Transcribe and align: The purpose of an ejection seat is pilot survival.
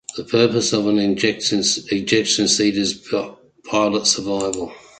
The 0.17 0.23
purpose 0.23 0.73
of 0.73 0.87
an 0.87 0.97
ejection 0.97 1.61
seat 1.63 2.75
is 2.75 3.07
pilot 3.69 4.07
survival. 4.07 4.73